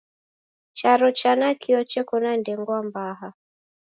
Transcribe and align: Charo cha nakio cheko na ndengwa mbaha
Charo 0.73 1.11
cha 1.11 1.35
nakio 1.35 1.79
cheko 1.83 2.15
na 2.23 2.37
ndengwa 2.37 2.79
mbaha 2.87 3.33